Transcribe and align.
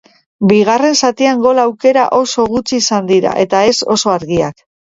Bigarren 0.51 0.97
zatian 1.07 1.43
gol 1.43 1.61
aukera 1.65 2.07
oso 2.21 2.47
gutxi 2.57 2.81
izan 2.85 3.13
dira, 3.15 3.37
eta 3.47 3.63
ez 3.75 3.79
oso 3.99 4.17
argiak. 4.19 4.69